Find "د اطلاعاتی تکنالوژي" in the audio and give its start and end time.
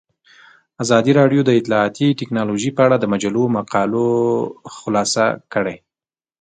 1.45-2.71